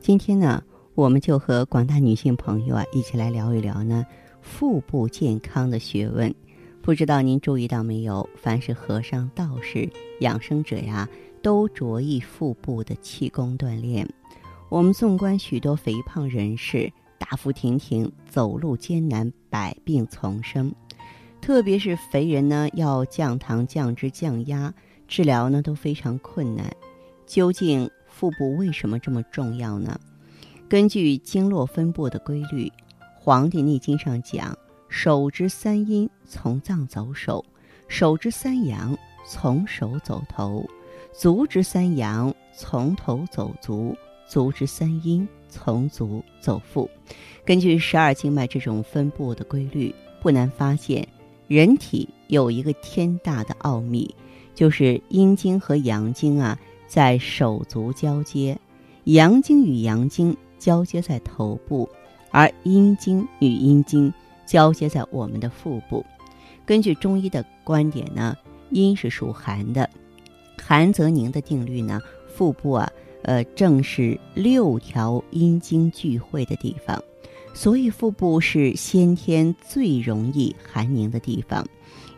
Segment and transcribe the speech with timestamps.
[0.00, 0.62] 今天呢，
[0.94, 4.06] 我们就和广大女性朋友啊一起来聊一聊呢
[4.40, 6.34] 腹部健康的学问。
[6.80, 8.26] 不知道您注意到没有？
[8.34, 9.88] 凡是和尚、道士、
[10.20, 11.08] 养生者呀。
[11.42, 14.06] 都着意腹部的气功锻炼。
[14.68, 20.70] 我们纵观许多肥胖人士，大腹挺挺，走路艰难，百病丛生。
[21.40, 24.74] 特别是肥人呢，要降糖、降脂、降压，
[25.08, 26.70] 治疗呢都非常困难。
[27.26, 29.98] 究竟腹部为什么这么重要呢？
[30.68, 32.66] 根据经络分布的规律，
[33.18, 34.54] 《黄帝内经》上讲
[34.90, 37.42] ：“手之三阴从脏走手，
[37.88, 38.94] 手之三阳
[39.26, 40.68] 从手走头。”
[41.16, 43.96] 足之三阳从头走足，
[44.28, 46.90] 足之三阴从足走腹。
[47.42, 51.08] 根据十二经脉这种分布的规律，不难发现，
[51.48, 54.14] 人体有一个天大的奥秘，
[54.54, 58.58] 就是阴经和阳经啊在手足交接，
[59.04, 61.88] 阳经与阳经交接在头部，
[62.32, 64.12] 而阴经与阴经
[64.44, 66.04] 交接在我们的腹部。
[66.66, 68.36] 根据中医的观点呢，
[68.70, 69.88] 阴是属寒的。
[70.60, 72.00] 寒则凝的定律呢？
[72.26, 72.90] 腹部啊，
[73.22, 77.00] 呃，正是六条阴经聚会的地方，
[77.52, 81.66] 所以腹部是先天最容易寒凝的地方，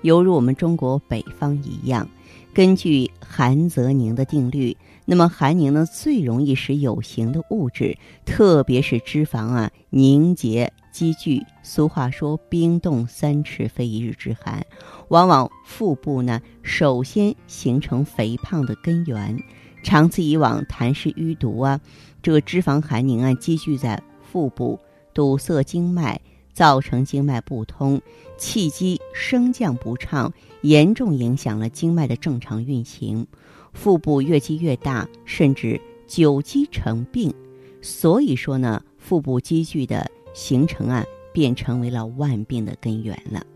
[0.03, 2.09] 犹如我们中国北方一样。
[2.55, 10.73] 根据寒则凝的定律，那么寒凝呢，最容易使有形的物质，特别是脂肪啊凝结。
[10.93, 14.67] 积聚，俗话说“冰冻三尺，非一日之寒”。
[15.09, 19.35] 往往腹部呢，首先形成肥胖的根源。
[19.83, 21.81] 长此以往，痰湿淤毒啊，
[22.23, 24.79] 这个脂肪寒凝啊，积聚在腹部，
[25.15, 26.21] 堵塞经脉，
[26.53, 28.01] 造成经脉不通，
[28.37, 33.27] 气机升降不畅，严重影响了经脉的正常运行。
[33.73, 37.33] 腹部越积越大，甚至久积成病。
[37.81, 40.11] 所以说呢，腹部积聚的。
[40.35, 43.47] 形成啊，便成为了万病的根源了。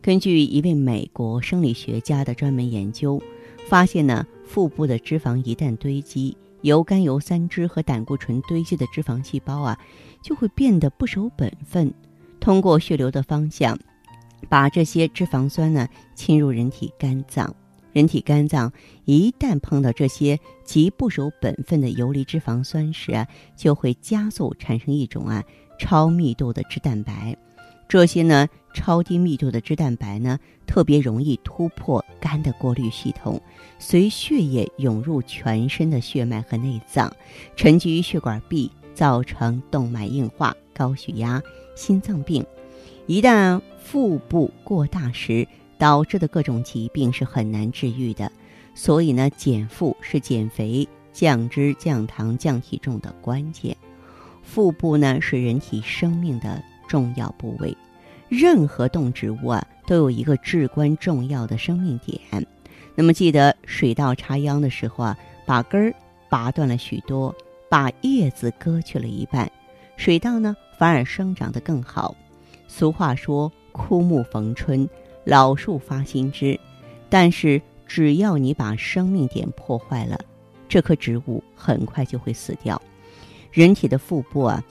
[0.00, 3.20] 根据一位美国生理学家的专门研究，
[3.66, 9.78] 发现呢，腹部的脂肪一旦堆积，由甘油三酯和胆固醇堆积的脂肪细胞啊，
[10.22, 11.92] 就会变得不守本分，
[12.40, 13.78] 通过血流的方向，
[14.48, 17.54] 把这些脂肪酸呢侵入人体肝脏。
[17.92, 18.72] 人体肝脏
[19.04, 25.44] 一旦碰到这些极不守本分的游离脂肪酸时啊，就会加速产生一种啊。
[25.78, 27.36] 超密度的脂蛋白，
[27.88, 33.40] 这些呢超低密度的脂蛋白呢，特别容易突破肝的过滤系统，
[33.78, 37.14] 随血液涌入全身的血脉和内脏，
[37.56, 41.40] 沉积于血管壁，造成动脉硬化、高血压、
[41.76, 42.44] 心脏病。
[43.06, 45.46] 一旦腹部过大时，
[45.78, 48.32] 导致的各种疾病是很难治愈的。
[48.74, 53.76] 所以呢，减腹是减肥、降脂、降糖、降体重的关键。
[54.42, 57.76] 腹部呢是人体生命的重要部位，
[58.28, 62.20] 任何动植物啊都有一个至关重要的生命点。
[62.94, 65.94] 那么记得水稻插秧的时候啊，把根儿
[66.28, 67.34] 拔断了许多，
[67.68, 69.50] 把叶子割去了一半，
[69.96, 72.14] 水稻呢反而生长得更好。
[72.68, 74.88] 俗话说“枯木逢春，
[75.24, 76.58] 老树发新枝”，
[77.08, 80.18] 但是只要你把生命点破坏了，
[80.68, 82.80] 这棵植物很快就会死掉。
[83.52, 84.64] 人体的腹部啊，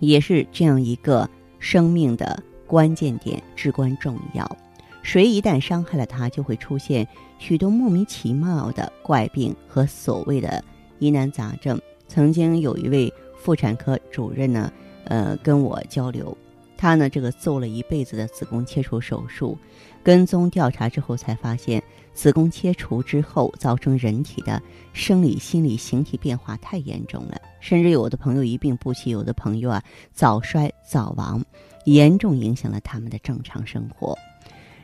[0.00, 1.28] 也是这样一个
[1.58, 4.56] 生命的关键点，至关重要。
[5.02, 7.06] 谁一旦伤害了它，就会出现
[7.38, 10.64] 许多莫名其妙的怪病和所谓的
[10.98, 11.78] 疑难杂症。
[12.08, 14.72] 曾经有一位妇产科主任呢，
[15.04, 16.36] 呃，跟我交流。
[16.76, 19.58] 他呢，这个做了一辈子的子宫切除手术，
[20.02, 21.82] 跟踪调查之后才发现，
[22.14, 24.62] 子宫切除之后造成人体的
[24.92, 29.82] 生理、心理、形体变化太严重了，甚至有的朋友一病不起，有的朋友啊
[30.12, 31.44] 早衰早亡，
[31.84, 34.16] 严重影响了他们的正常生活。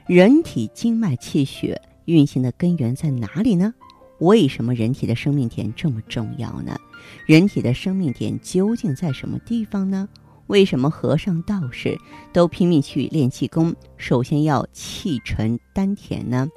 [0.07, 3.73] 人体经脉气血运行的根源在哪里呢？
[4.19, 6.77] 为什么人体的生命点这么重要呢？
[7.25, 10.09] 人体的生命点究竟在什么地方呢？
[10.49, 11.97] 为什么和尚道士
[12.33, 13.73] 都拼命去练气功？
[13.97, 16.49] 首先要气沉丹田呢？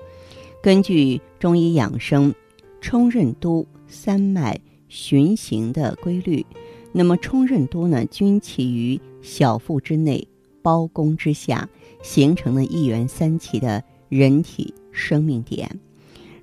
[0.63, 2.33] 根据中医养生
[2.79, 4.57] 冲任督三脉
[4.87, 6.45] 循行的规律，
[6.93, 10.25] 那么冲任督呢，均起于小腹之内，
[10.61, 11.67] 包公之下，
[12.01, 15.69] 形成了一元三奇的人体生命点。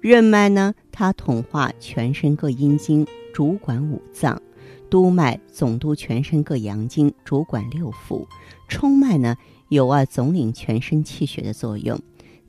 [0.03, 4.37] 任脉呢，它统化全身各阴经，主管五脏；
[4.91, 8.27] 督脉总督全身各阳经，主管六腑；
[8.69, 9.35] 冲脉呢，
[9.71, 11.99] 有啊总领全身气血的作用。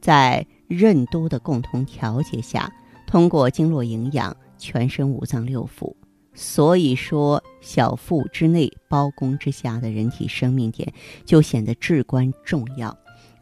[0.02, 2.72] 在任督的共同调节下，
[3.06, 5.94] 通过经络营养全身五脏六腑。
[6.34, 10.94] 所以说，小腹之内，包公之下的人体生命点
[11.26, 12.98] 就显得至关重要。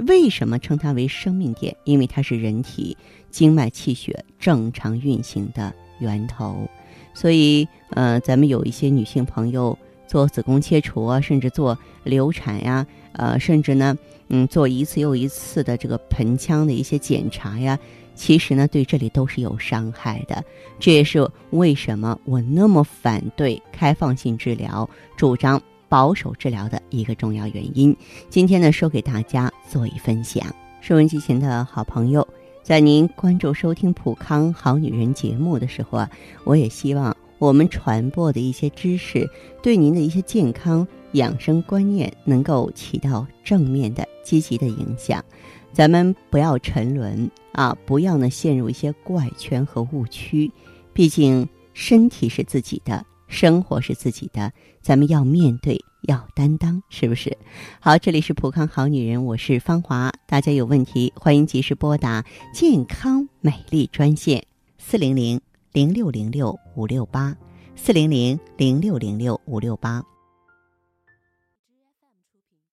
[0.08, 1.76] 为什么称它为生命点？
[1.84, 2.98] 因为它是人体
[3.30, 6.68] 经脉气血正常运行的源头。
[7.14, 9.78] 所以，呃，咱们有一些女性朋友
[10.10, 13.96] 做子宫切除啊，甚至做流产呀，呃，甚至呢，
[14.28, 17.78] 嗯，做一次又一次的这个盆腔的一些检查呀，
[18.16, 20.44] 其实呢，对这里都是有伤害的。
[20.80, 25.62] 这也是为什么我那么反对开放性治疗，主张。
[25.92, 27.98] 保守治疗的一个重要原因，
[28.30, 30.46] 今天呢说给大家做一分享。
[30.82, 32.28] 收音机前的好朋友，
[32.62, 36.08] 在您关注收听《普康好女人》节目的时候啊，
[36.44, 39.28] 我也希望我们传播的一些知识，
[39.64, 45.24] 对您的一些健康养生观念能够起到正面的、积极的影响。
[45.72, 50.52] 咱们不要沉沦啊，不要呢陷入一些怪圈和误区。
[50.94, 53.06] 毕竟身体是自己的。
[53.30, 54.52] 生活是自己的，
[54.82, 57.38] 咱们要面对，要担当，是不是？
[57.80, 60.12] 好，这里是普康好女人，我是芳华。
[60.26, 62.26] 大家有问题，欢迎及时拨打
[62.56, 64.44] 健康美丽专线
[64.80, 65.40] 四零零
[65.72, 67.36] 零六零六五六八
[67.76, 70.04] 四零零零六零六五六八。